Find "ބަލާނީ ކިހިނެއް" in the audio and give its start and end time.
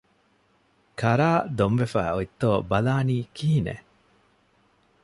2.69-3.85